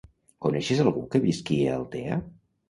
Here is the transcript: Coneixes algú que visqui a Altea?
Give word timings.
Coneixes 0.45 0.81
algú 0.83 1.03
que 1.11 1.21
visqui 1.27 1.59
a 1.67 1.77
Altea? 1.83 2.19